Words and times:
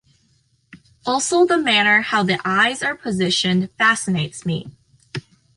Also 1.05 1.45
the 1.45 1.59
manner 1.59 2.01
how 2.01 2.23
the 2.23 2.39
eyes 2.43 2.81
are 2.81 2.95
positioned 2.95 3.69
fascinates 3.77 4.47
me. 4.47 4.65